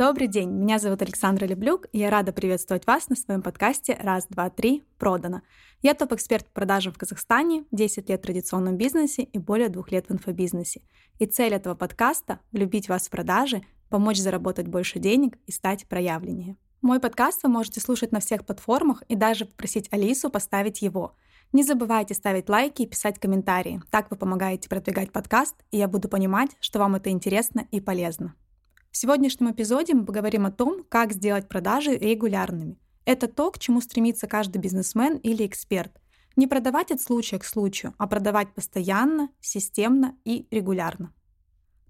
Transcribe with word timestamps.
Добрый 0.00 0.28
день, 0.28 0.48
меня 0.48 0.78
зовут 0.78 1.02
Александра 1.02 1.44
Леблюк, 1.44 1.86
и 1.92 1.98
я 1.98 2.08
рада 2.08 2.32
приветствовать 2.32 2.86
вас 2.86 3.10
на 3.10 3.16
своем 3.16 3.42
подкасте 3.42 3.98
«Раз, 4.00 4.26
два, 4.30 4.48
три. 4.48 4.82
Продано». 4.96 5.42
Я 5.82 5.92
топ-эксперт 5.92 6.46
по 6.46 6.52
продажам 6.52 6.94
в 6.94 6.96
Казахстане, 6.96 7.66
10 7.70 8.08
лет 8.08 8.18
в 8.18 8.22
традиционном 8.22 8.78
бизнесе 8.78 9.24
и 9.24 9.38
более 9.38 9.68
двух 9.68 9.92
лет 9.92 10.08
в 10.08 10.12
инфобизнесе. 10.12 10.80
И 11.18 11.26
цель 11.26 11.52
этого 11.52 11.74
подкаста— 11.74 12.40
влюбить 12.50 12.88
вас 12.88 13.08
в 13.08 13.10
продажи, 13.10 13.60
помочь 13.90 14.16
заработать 14.16 14.68
больше 14.68 15.00
денег 15.00 15.36
и 15.46 15.52
стать 15.52 15.86
проявленнее. 15.86 16.56
Мой 16.80 16.98
подкаст 16.98 17.42
вы 17.42 17.50
можете 17.50 17.80
слушать 17.80 18.10
на 18.10 18.20
всех 18.20 18.46
платформах 18.46 19.02
и 19.08 19.16
даже 19.16 19.44
попросить 19.44 19.92
Алису 19.92 20.30
поставить 20.30 20.80
его. 20.80 21.14
Не 21.52 21.62
забывайте 21.62 22.14
ставить 22.14 22.48
лайки 22.48 22.80
и 22.80 22.86
писать 22.86 23.18
комментарии. 23.18 23.82
Так 23.90 24.10
вы 24.10 24.16
помогаете 24.16 24.70
продвигать 24.70 25.12
подкаст, 25.12 25.56
и 25.70 25.76
я 25.76 25.88
буду 25.88 26.08
понимать, 26.08 26.52
что 26.58 26.78
вам 26.78 26.94
это 26.94 27.10
интересно 27.10 27.68
и 27.70 27.82
полезно. 27.82 28.34
В 28.90 28.96
сегодняшнем 28.96 29.52
эпизоде 29.52 29.94
мы 29.94 30.04
поговорим 30.04 30.46
о 30.46 30.50
том, 30.50 30.84
как 30.88 31.12
сделать 31.12 31.48
продажи 31.48 31.96
регулярными. 31.96 32.76
Это 33.04 33.28
то, 33.28 33.52
к 33.52 33.58
чему 33.60 33.80
стремится 33.80 34.26
каждый 34.26 34.58
бизнесмен 34.58 35.16
или 35.18 35.46
эксперт. 35.46 35.92
Не 36.34 36.48
продавать 36.48 36.90
от 36.90 37.00
случая 37.00 37.38
к 37.38 37.44
случаю, 37.44 37.94
а 37.98 38.08
продавать 38.08 38.52
постоянно, 38.52 39.28
системно 39.40 40.16
и 40.24 40.48
регулярно. 40.50 41.14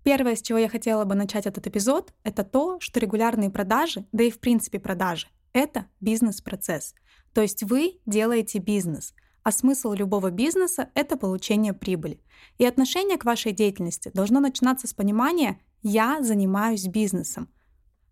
Первое, 0.04 0.36
с 0.36 0.42
чего 0.42 0.58
я 0.58 0.68
хотела 0.68 1.06
бы 1.06 1.14
начать 1.14 1.46
этот 1.46 1.66
эпизод, 1.66 2.12
это 2.22 2.44
то, 2.44 2.78
что 2.80 3.00
регулярные 3.00 3.48
продажи, 3.48 4.06
да 4.12 4.24
и 4.24 4.30
в 4.30 4.38
принципе 4.38 4.78
продажи, 4.78 5.28
это 5.54 5.86
бизнес-процесс. 6.00 6.94
То 7.32 7.40
есть 7.40 7.62
вы 7.62 7.98
делаете 8.04 8.58
бизнес, 8.58 9.14
а 9.42 9.52
смысл 9.52 9.92
любого 9.92 10.30
бизнеса— 10.30 10.90
это 10.94 11.16
получение 11.16 11.72
прибыли. 11.72 12.20
И 12.58 12.66
отношение 12.66 13.16
к 13.16 13.24
вашей 13.24 13.52
деятельности 13.52 14.10
должно 14.12 14.40
начинаться 14.40 14.86
с 14.86 14.92
понимания 14.92 15.60
я 15.82 16.22
занимаюсь 16.22 16.86
бизнесом. 16.86 17.48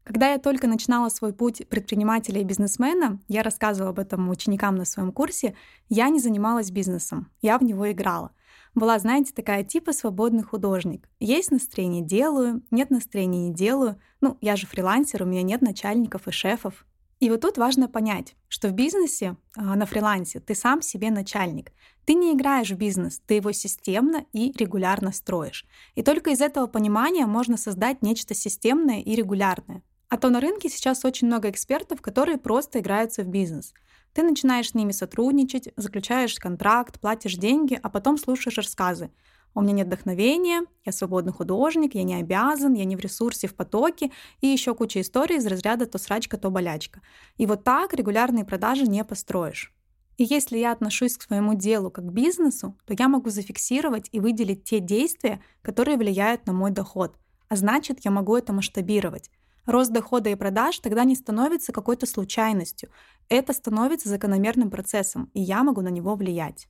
Когда 0.04 0.32
я 0.32 0.38
только 0.38 0.66
начинала 0.66 1.10
свой 1.10 1.34
путь 1.34 1.68
предпринимателя 1.68 2.40
и 2.40 2.44
бизнесмена, 2.44 3.20
я 3.28 3.42
рассказывала 3.42 3.90
об 3.90 3.98
этом 3.98 4.30
ученикам 4.30 4.76
на 4.76 4.86
своем 4.86 5.12
курсе, 5.12 5.54
я 5.90 6.08
не 6.08 6.18
занималась 6.18 6.70
бизнесом, 6.70 7.30
я 7.42 7.58
в 7.58 7.62
него 7.62 7.90
играла. 7.92 8.32
Была, 8.74 8.98
знаете, 8.98 9.34
такая 9.34 9.64
типа 9.64 9.92
свободный 9.92 10.42
художник. 10.42 11.10
Есть 11.20 11.50
настроение— 11.50 12.02
делаю, 12.04 12.62
нет 12.70 12.88
настроения— 12.90 13.48
не 13.48 13.54
делаю. 13.54 14.00
Ну, 14.22 14.38
я 14.40 14.56
же 14.56 14.66
фрилансер, 14.66 15.22
у 15.22 15.26
меня 15.26 15.42
нет 15.42 15.60
начальников 15.60 16.26
и 16.26 16.30
шефов. 16.30 16.86
И 17.20 17.30
вот 17.30 17.40
тут 17.40 17.58
важно 17.58 17.88
понять, 17.88 18.36
что 18.46 18.68
в 18.68 18.72
бизнесе, 18.72 19.36
а, 19.56 19.74
на 19.74 19.86
фрилансе, 19.86 20.38
ты 20.38 20.54
сам 20.54 20.82
себе 20.82 21.10
начальник. 21.10 21.72
Ты 22.04 22.14
не 22.14 22.32
играешь 22.32 22.70
в 22.70 22.76
бизнес, 22.76 23.20
ты 23.26 23.34
его 23.34 23.50
системно 23.50 24.24
и 24.32 24.52
регулярно 24.56 25.12
строишь. 25.12 25.66
И 25.96 26.02
только 26.02 26.30
из 26.30 26.40
этого 26.40 26.68
понимания 26.68 27.26
можно 27.26 27.56
создать 27.56 28.02
нечто 28.02 28.34
системное 28.34 29.00
и 29.00 29.14
регулярное. 29.16 29.82
А 30.08 30.16
то 30.16 30.30
на 30.30 30.40
рынке 30.40 30.68
сейчас 30.68 31.04
очень 31.04 31.26
много 31.26 31.50
экспертов, 31.50 32.00
которые 32.00 32.38
просто 32.38 32.78
играются 32.78 33.24
в 33.24 33.26
бизнес. 33.26 33.74
Ты 34.14 34.22
начинаешь 34.22 34.70
с 34.70 34.74
ними 34.74 34.92
сотрудничать, 34.92 35.68
заключаешь 35.76 36.36
контракт, 36.36 37.00
платишь 37.00 37.34
деньги, 37.34 37.78
а 37.82 37.90
потом 37.90 38.16
слушаешь 38.16 38.56
рассказы 38.56 39.10
у 39.54 39.60
меня 39.60 39.72
нет 39.72 39.86
вдохновения, 39.86 40.62
я 40.84 40.92
свободный 40.92 41.32
художник, 41.32 41.94
я 41.94 42.02
не 42.02 42.14
обязан, 42.14 42.74
я 42.74 42.84
не 42.84 42.96
в 42.96 43.00
ресурсе, 43.00 43.48
в 43.48 43.54
потоке, 43.54 44.10
и 44.40 44.46
еще 44.46 44.74
куча 44.74 45.00
историй 45.00 45.36
из 45.36 45.46
разряда 45.46 45.86
то 45.86 45.98
срачка, 45.98 46.36
то 46.36 46.50
болячка. 46.50 47.00
И 47.36 47.46
вот 47.46 47.64
так 47.64 47.92
регулярные 47.94 48.44
продажи 48.44 48.84
не 48.84 49.04
построишь. 49.04 49.74
И 50.16 50.24
если 50.24 50.58
я 50.58 50.72
отношусь 50.72 51.16
к 51.16 51.22
своему 51.22 51.54
делу 51.54 51.90
как 51.90 52.06
к 52.06 52.12
бизнесу, 52.12 52.76
то 52.86 52.94
я 52.98 53.08
могу 53.08 53.30
зафиксировать 53.30 54.08
и 54.10 54.18
выделить 54.18 54.64
те 54.64 54.80
действия, 54.80 55.40
которые 55.62 55.96
влияют 55.96 56.46
на 56.46 56.52
мой 56.52 56.72
доход. 56.72 57.16
А 57.48 57.56
значит, 57.56 58.00
я 58.04 58.10
могу 58.10 58.36
это 58.36 58.52
масштабировать. 58.52 59.30
Рост 59.64 59.92
дохода 59.92 60.30
и 60.30 60.34
продаж 60.34 60.78
тогда 60.80 61.04
не 61.04 61.14
становится 61.14 61.72
какой-то 61.72 62.06
случайностью. 62.06 62.90
Это 63.28 63.52
становится 63.52 64.08
закономерным 64.08 64.70
процессом, 64.70 65.30
и 65.34 65.40
я 65.40 65.62
могу 65.62 65.82
на 65.82 65.88
него 65.88 66.14
влиять. 66.14 66.68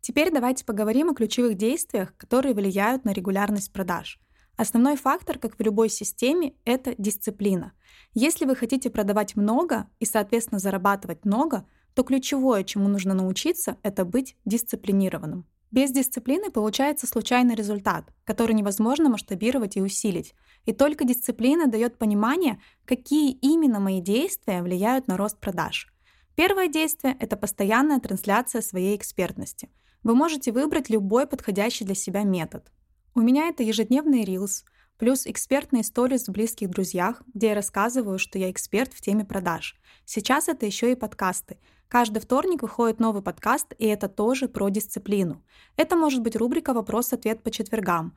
Теперь 0.00 0.32
давайте 0.32 0.64
поговорим 0.64 1.10
о 1.10 1.14
ключевых 1.14 1.56
действиях, 1.56 2.16
которые 2.16 2.54
влияют 2.54 3.04
на 3.04 3.12
регулярность 3.12 3.72
продаж. 3.72 4.18
Основной 4.56 4.96
фактор, 4.96 5.38
как 5.38 5.58
в 5.58 5.62
любой 5.62 5.90
системе, 5.90 6.54
это 6.64 6.94
дисциплина. 6.96 7.72
Если 8.14 8.46
вы 8.46 8.56
хотите 8.56 8.88
продавать 8.88 9.36
много 9.36 9.88
и, 9.98 10.06
соответственно, 10.06 10.58
зарабатывать 10.58 11.24
много, 11.24 11.66
то 11.94 12.02
ключевое, 12.02 12.64
чему 12.64 12.88
нужно 12.88 13.14
научиться, 13.14 13.76
это 13.82 14.04
быть 14.04 14.36
дисциплинированным. 14.46 15.46
Без 15.70 15.92
дисциплины 15.92 16.50
получается 16.50 17.06
случайный 17.06 17.54
результат, 17.54 18.10
который 18.24 18.54
невозможно 18.54 19.08
масштабировать 19.08 19.76
и 19.76 19.82
усилить. 19.82 20.34
И 20.64 20.72
только 20.72 21.04
дисциплина 21.04 21.66
дает 21.66 21.98
понимание, 21.98 22.60
какие 22.86 23.32
именно 23.32 23.80
мои 23.80 24.00
действия 24.00 24.62
влияют 24.62 25.08
на 25.08 25.16
рост 25.16 25.38
продаж. 25.38 25.92
Первое 26.34 26.68
действие— 26.68 27.16
это 27.20 27.36
постоянная 27.36 28.00
трансляция 28.00 28.62
своей 28.62 28.96
экспертности— 28.96 29.68
вы 30.02 30.14
можете 30.14 30.52
выбрать 30.52 30.90
любой 30.90 31.26
подходящий 31.26 31.84
для 31.84 31.94
себя 31.94 32.22
метод. 32.22 32.70
У 33.14 33.20
меня 33.20 33.48
это 33.48 33.62
ежедневный 33.62 34.24
рилс, 34.24 34.64
плюс 34.98 35.26
экспертные 35.26 35.82
сторис 35.82 36.28
в 36.28 36.32
близких 36.32 36.70
друзьях, 36.70 37.22
где 37.34 37.48
я 37.48 37.54
рассказываю, 37.54 38.18
что 38.18 38.38
я 38.38 38.50
эксперт 38.50 38.92
в 38.92 39.00
теме 39.00 39.24
продаж. 39.24 39.76
Сейчас 40.04 40.48
это 40.48 40.66
еще 40.66 40.92
и 40.92 40.96
подкасты. 40.96 41.58
Каждый 41.88 42.20
вторник 42.20 42.62
выходит 42.62 43.00
новый 43.00 43.22
подкаст, 43.22 43.74
и 43.78 43.86
это 43.86 44.08
тоже 44.08 44.48
про 44.48 44.68
дисциплину. 44.68 45.42
Это 45.76 45.96
может 45.96 46.22
быть 46.22 46.36
рубрика 46.36 46.72
«Вопрос-ответ 46.72 47.42
по 47.42 47.50
четвергам», 47.50 48.14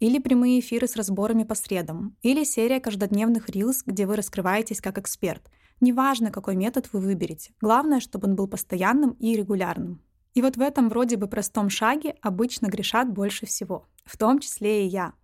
или 0.00 0.18
прямые 0.18 0.60
эфиры 0.60 0.88
с 0.88 0.96
разборами 0.96 1.44
по 1.44 1.54
средам, 1.54 2.16
или 2.20 2.44
серия 2.44 2.80
каждодневных 2.80 3.48
рилс, 3.48 3.82
где 3.86 4.06
вы 4.06 4.16
раскрываетесь 4.16 4.80
как 4.80 4.98
эксперт. 4.98 5.48
Неважно, 5.80 6.30
какой 6.30 6.56
метод 6.56 6.88
вы 6.92 7.00
выберете. 7.00 7.52
Главное, 7.60 8.00
чтобы 8.00 8.28
он 8.28 8.36
был 8.36 8.48
постоянным 8.48 9.12
и 9.12 9.36
регулярным. 9.36 10.02
И 10.34 10.42
вот 10.42 10.56
в 10.56 10.60
этом 10.60 10.88
вроде 10.88 11.16
бы 11.16 11.28
простом 11.28 11.70
шаге 11.70 12.16
обычно 12.20 12.66
грешат 12.66 13.08
больше 13.08 13.46
всего, 13.46 13.86
в 14.04 14.18
том 14.18 14.40
числе 14.40 14.84
и 14.84 14.88
я. 14.88 15.14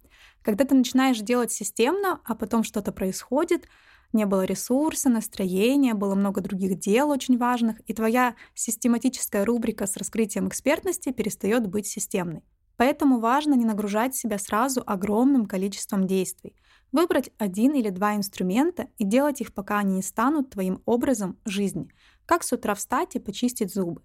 Когда 0.43 0.65
ты 0.65 0.75
начинаешь 0.75 1.19
делать 1.19 1.53
системно, 1.53 2.21
а 2.25 2.35
потом 2.35 2.63
что-то 2.63 2.93
происходит, 2.93 3.67
не 4.13 4.25
было 4.25 4.45
ресурса, 4.45 5.09
настроения, 5.09 5.95
было 5.95 6.15
много 6.15 6.41
других 6.41 6.79
дел 6.79 7.11
очень 7.11 7.39
важных, 7.39 7.81
и 7.87 7.93
твоя 7.93 8.35
систематическая 8.55 9.45
рубрика 9.45 9.87
с 9.87 9.97
раскрытием 9.97 10.49
экспертности 10.49 11.13
перестает 11.13 11.67
быть 11.67 11.87
системной. 11.87 12.43
Поэтому 12.77 13.21
важно 13.21 13.55
не 13.55 13.65
нагружать 13.65 14.17
себя 14.17 14.39
сразу 14.39 14.83
огромным 14.87 15.47
количеством 15.47 16.07
действий. 16.07 16.57
Выбрать 16.93 17.31
один 17.37 17.75
или 17.75 17.91
два 17.91 18.17
инструмента 18.17 18.89
и 18.97 19.05
делать 19.05 19.41
их, 19.43 19.53
пока 19.53 19.79
они 19.79 19.97
не 19.97 20.03
станут 20.03 20.51
твоим 20.51 20.83
образом 20.87 21.37
жизни. 21.45 21.89
Как 22.27 22.43
с 22.43 22.53
утра 22.53 22.75
встать 22.75 23.17
и 23.17 23.21
почистить 23.21 23.73
зубы. 23.73 24.03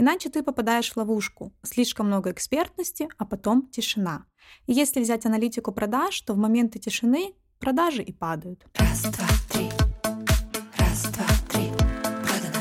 Иначе 0.00 0.30
ты 0.30 0.44
попадаешь 0.44 0.92
в 0.92 0.96
ловушку. 0.96 1.52
Слишком 1.64 2.06
много 2.06 2.30
экспертности, 2.30 3.08
а 3.18 3.24
потом 3.26 3.68
тишина. 3.68 4.26
И 4.68 4.72
если 4.72 5.00
взять 5.00 5.26
аналитику 5.26 5.72
продаж, 5.72 6.20
то 6.20 6.34
в 6.34 6.38
моменты 6.38 6.78
тишины 6.78 7.34
продажи 7.58 8.04
и 8.04 8.12
падают. 8.12 8.64
Раз, 8.76 9.02
два, 9.02 9.26
три. 9.50 9.68
Раз, 10.78 11.02
два, 11.02 11.26
три. 11.50 11.72
Продано. 12.22 12.60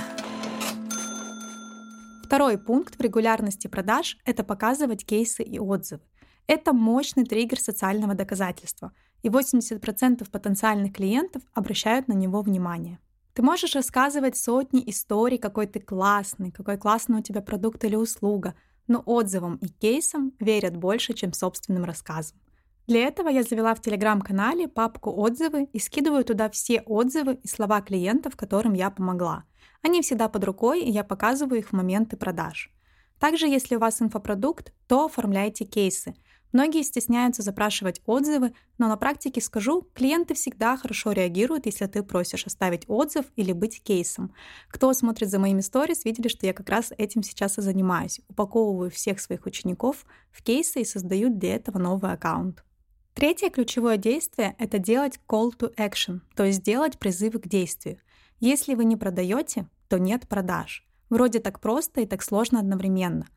Второй 2.25 2.57
пункт 2.57 2.97
в 2.97 3.01
регулярности 3.01 3.67
продаж– 3.67 4.17
это 4.25 4.43
показывать 4.43 5.05
кейсы 5.05 5.43
и 5.43 5.59
отзывы. 5.59 6.01
Это 6.47 6.73
мощный 6.73 7.23
триггер 7.23 7.59
социального 7.59 8.15
доказательства, 8.15 8.93
и 9.21 9.29
80% 9.29 10.27
потенциальных 10.31 10.93
клиентов 10.93 11.43
обращают 11.53 12.07
на 12.07 12.13
него 12.13 12.41
внимание. 12.41 12.97
Ты 13.37 13.43
можешь 13.43 13.75
рассказывать 13.75 14.35
сотни 14.35 14.81
историй, 14.89 15.37
какой 15.37 15.67
ты 15.67 15.79
классный, 15.79 16.49
какой 16.49 16.75
классный 16.75 17.19
у 17.19 17.21
тебя 17.21 17.39
продукт 17.41 17.83
или 17.83 17.95
услуга, 17.95 18.55
но 18.87 19.03
отзывам 19.05 19.57
и 19.57 19.67
кейсам 19.67 20.33
верят 20.39 20.75
больше, 20.75 21.13
чем 21.13 21.33
собственным 21.33 21.83
рассказам. 21.83 22.39
Для 22.87 23.05
этого 23.05 23.29
я 23.29 23.43
завела 23.43 23.75
в 23.75 23.81
телеграм-канале 23.81 24.67
папку 24.67 25.11
«Отзывы» 25.11 25.65
и 25.71 25.77
скидываю 25.77 26.25
туда 26.25 26.49
все 26.49 26.81
отзывы 26.81 27.35
и 27.35 27.47
слова 27.47 27.81
клиентов, 27.81 28.35
которым 28.35 28.73
я 28.73 28.89
помогла. 28.89 29.43
Они 29.83 30.01
всегда 30.01 30.29
под 30.29 30.43
рукой, 30.43 30.81
и 30.81 30.89
я 30.89 31.03
показываю 31.03 31.59
их 31.59 31.69
в 31.69 31.73
моменты 31.73 32.17
продаж. 32.17 32.71
Также, 33.19 33.45
если 33.45 33.75
у 33.75 33.79
вас 33.79 34.01
инфопродукт, 34.01 34.73
то 34.87 35.05
оформляйте 35.05 35.63
кейсы– 35.63 36.15
Многие 36.53 36.83
стесняются 36.83 37.41
запрашивать 37.41 38.01
отзывы, 38.05 38.53
но 38.77 38.87
на 38.87 38.95
практике 38.95 39.41
скажу, 39.41 39.87
клиенты 39.93 40.33
всегда 40.33 40.77
хорошо 40.77 41.11
реагируют, 41.11 41.65
если 41.65 41.85
ты 41.87 42.03
просишь 42.03 42.45
оставить 42.45 42.85
отзыв 42.87 43.25
или 43.35 43.51
быть 43.51 43.83
кейсом. 43.83 44.33
Кто 44.69 44.93
смотрит 44.93 45.29
за 45.29 45.39
моими 45.39 45.61
сторис, 45.61 46.05
видели, 46.05 46.29
что 46.29 46.45
я 46.45 46.53
как 46.53 46.69
раз 46.69 46.93
этим 46.97 47.21
сейчас 47.23 47.57
и 47.57 47.61
занимаюсь. 47.61 48.21
Упаковываю 48.29 48.89
всех 48.89 49.19
своих 49.19 49.45
учеников 49.45 50.05
в 50.31 50.41
кейсы 50.41 50.81
и 50.81 50.85
создаю 50.85 51.29
для 51.29 51.55
этого 51.55 51.79
новый 51.79 52.13
аккаунт. 52.13 52.63
Третье 53.13 53.49
ключевое 53.49 53.97
действие— 53.97 54.55
это 54.59 54.77
делать 54.77 55.19
call 55.27 55.51
to 55.57 55.73
action, 55.75 56.21
то 56.35 56.43
есть 56.43 56.61
делать 56.61 56.99
призывы 56.99 57.39
к 57.39 57.47
действию. 57.47 57.97
Если 58.39 58.75
вы 58.75 58.85
не 58.85 58.95
продаете, 58.95 59.67
то 59.89 59.97
нет 59.97 60.27
продаж. 60.27 60.87
Вроде 61.09 61.39
так 61.39 61.59
просто 61.59 62.01
и 62.01 62.05
так 62.05 62.21
сложно 62.21 62.59
одновременно. 62.59 63.27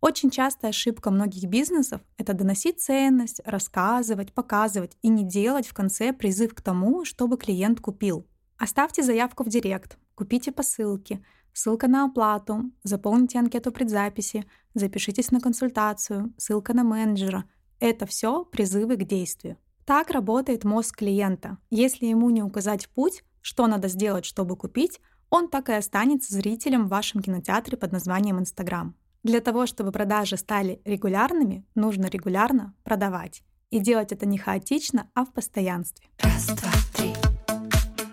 Очень 0.00 0.30
частая 0.30 0.70
ошибка 0.70 1.10
многих 1.10 1.44
бизнесов— 1.44 2.00
это 2.16 2.32
доносить 2.32 2.80
ценность, 2.80 3.42
рассказывать, 3.44 4.32
показывать 4.32 4.96
и 5.02 5.08
не 5.08 5.24
делать 5.24 5.66
в 5.66 5.74
конце 5.74 6.14
призыв 6.14 6.54
к 6.54 6.62
тому, 6.62 7.04
чтобы 7.04 7.36
клиент 7.36 7.80
купил. 7.80 8.26
Оставьте 8.56 9.02
заявку 9.02 9.44
в 9.44 9.48
директ, 9.48 9.98
купите 10.14 10.52
по 10.52 10.62
ссылке, 10.62 11.22
ссылка 11.52 11.86
на 11.86 12.06
оплату, 12.06 12.70
заполните 12.82 13.38
анкету 13.38 13.72
предзаписи, 13.72 14.46
запишитесь 14.72 15.30
на 15.32 15.40
консультацию, 15.40 16.32
ссылка 16.38 16.72
на 16.72 16.82
менеджера. 16.82 17.44
Это 17.78 18.06
все 18.06 18.44
призывы 18.44 18.96
к 18.96 19.04
действию. 19.04 19.58
Так 19.84 20.10
работает 20.10 20.64
мозг 20.64 20.96
клиента. 20.96 21.58
Если 21.68 22.06
ему 22.06 22.30
не 22.30 22.42
указать 22.42 22.88
путь, 22.88 23.22
что 23.42 23.66
надо 23.66 23.88
сделать, 23.88 24.24
чтобы 24.24 24.56
купить, 24.56 24.98
он 25.28 25.48
так 25.48 25.68
и 25.68 25.72
останется 25.72 26.34
зрителем 26.34 26.86
в 26.86 26.90
вашем 26.90 27.20
кинотеатре 27.20 27.76
под 27.76 27.92
названием 27.92 28.38
Инстаграм. 28.38 28.94
Для 29.22 29.40
того, 29.40 29.66
чтобы 29.66 29.92
продажи 29.92 30.36
стали 30.38 30.80
регулярными, 30.84 31.66
нужно 31.74 32.06
регулярно 32.06 32.74
продавать. 32.84 33.42
И 33.70 33.78
делать 33.78 34.12
это 34.12 34.24
не 34.24 34.38
хаотично, 34.38 35.10
а 35.14 35.24
в 35.24 35.32
постоянстве. 35.32 36.06
Раз, 36.18 36.46
два, 36.46 36.72
три. 36.96 37.12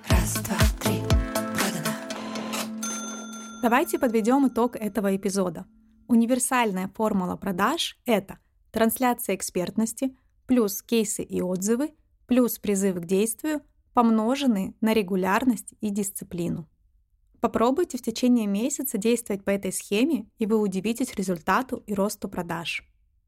Раз, 0.10 0.34
два, 0.44 0.58
три. 0.82 1.00
Продано. 1.56 1.96
Давайте 3.62 4.00
подведем 4.00 4.48
итог 4.50 4.76
этого 4.76 5.16
эпизода. 5.16 5.66
Универсальная 6.08 6.90
формула 6.94 7.38
продаж— 7.38 7.98
это 8.06 8.40
трансляция 8.72 9.36
экспертности 9.36 10.16
плюс 10.46 10.82
кейсы 10.82 11.24
и 11.24 11.42
отзывы 11.42 11.94
плюс 12.28 12.60
призыв 12.60 12.98
к 12.98 13.06
действию, 13.06 13.62
помноженные 13.94 14.74
на 14.82 14.94
регулярность 14.94 15.74
и 15.80 15.90
дисциплину. 15.90 16.68
Попробуйте 17.40 17.98
в 17.98 18.02
течение 18.02 18.48
месяца 18.48 18.98
действовать 18.98 19.44
по 19.44 19.52
этой 19.52 19.72
схеме, 19.72 20.28
и 20.40 20.46
вы 20.46 20.58
удивитесь 20.58 21.14
результату 21.16 21.84
и 21.86 21.94
росту 21.94 22.28
продаж. 22.28 22.84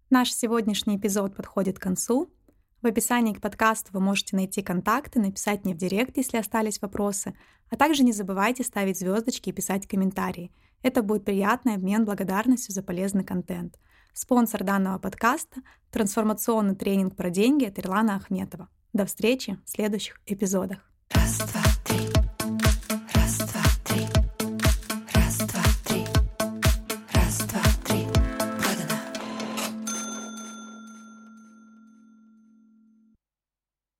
Наш 0.10 0.34
сегодняшний 0.34 0.98
эпизод 0.98 1.36
подходит 1.36 1.78
к 1.78 1.84
концу. 1.84 2.34
В 2.82 2.88
описании 2.88 3.34
к 3.34 3.42
подкасту 3.42 3.92
вы 3.94 4.00
можете 4.00 4.36
найти 4.36 4.64
контакты, 4.64 5.20
написать 5.20 5.64
мне 5.64 5.76
в 5.76 5.78
директ, 5.78 6.18
если 6.18 6.38
остались 6.38 6.82
вопросы, 6.82 7.36
а 7.70 7.76
также 7.76 8.04
не 8.04 8.12
забывайте 8.12 8.64
ставить 8.64 8.98
звездочки 8.98 9.50
и 9.50 9.54
писать 9.54 9.88
комментарии. 9.88 10.52
Это 10.82 11.04
будет 11.04 11.26
приятный 11.26 11.76
обмен 11.76 12.06
благодарностью 12.06 12.74
за 12.74 12.82
полезный 12.82 13.24
контент. 13.24 13.78
Спонсор 14.14 14.64
данного 14.64 14.98
подкаста– 14.98 15.62
трансформационный 15.92 16.76
тренинг 16.76 17.16
про 17.16 17.30
деньги 17.30 17.66
от 17.66 17.78
Ирлана 17.78 18.16
Ахметова. 18.16 18.70
До 18.94 19.06
встречи 19.06 19.60
в 19.66 19.70
следующих 19.70 20.20
эпизодах. 20.26 20.80
Раз, 21.14 21.38
два, 21.38 21.69